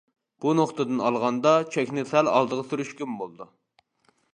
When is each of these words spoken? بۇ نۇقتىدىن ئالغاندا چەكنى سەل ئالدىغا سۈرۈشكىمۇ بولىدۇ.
بۇ 0.45 0.53
نۇقتىدىن 0.59 1.03
ئالغاندا 1.09 1.53
چەكنى 1.77 2.07
سەل 2.15 2.33
ئالدىغا 2.35 2.67
سۈرۈشكىمۇ 2.73 3.23
بولىدۇ. 3.23 3.53